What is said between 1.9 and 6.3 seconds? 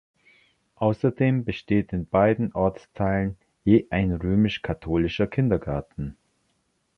in beiden Ortsteilen je ein römisch-katholischer Kindergarten.